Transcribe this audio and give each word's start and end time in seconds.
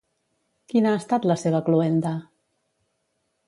Quina 0.71 0.93
ha 0.93 1.01
estat 1.01 1.29
la 1.31 1.37
seva 1.43 1.61
cloenda? 1.69 2.17